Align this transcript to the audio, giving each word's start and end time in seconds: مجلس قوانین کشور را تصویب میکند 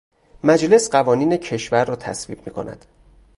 مجلس 0.43 0.89
قوانین 0.89 1.37
کشور 1.37 1.85
را 1.85 1.95
تصویب 1.95 2.47
میکند 2.47 2.85